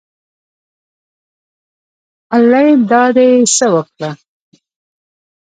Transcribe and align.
الۍ 2.37 2.67
دا 2.89 3.03
دې 3.15 3.29
څه 3.55 3.65
وکړه 3.75 4.09